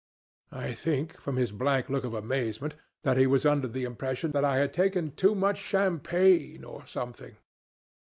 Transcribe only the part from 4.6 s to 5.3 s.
taken